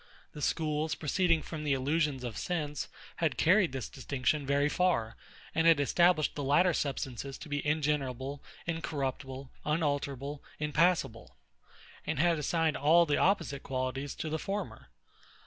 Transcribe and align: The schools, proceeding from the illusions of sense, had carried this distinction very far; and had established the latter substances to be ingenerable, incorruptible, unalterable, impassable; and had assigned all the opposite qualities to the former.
The 0.31 0.41
schools, 0.41 0.95
proceeding 0.95 1.43
from 1.43 1.63
the 1.63 1.73
illusions 1.73 2.23
of 2.23 2.35
sense, 2.35 2.87
had 3.17 3.37
carried 3.37 3.71
this 3.71 3.87
distinction 3.87 4.47
very 4.47 4.67
far; 4.67 5.15
and 5.53 5.67
had 5.67 5.79
established 5.79 6.33
the 6.33 6.41
latter 6.43 6.73
substances 6.73 7.37
to 7.37 7.47
be 7.47 7.63
ingenerable, 7.63 8.41
incorruptible, 8.65 9.51
unalterable, 9.63 10.43
impassable; 10.57 11.35
and 12.03 12.17
had 12.17 12.39
assigned 12.39 12.77
all 12.77 13.05
the 13.05 13.17
opposite 13.17 13.61
qualities 13.61 14.15
to 14.15 14.29
the 14.31 14.39
former. 14.39 14.87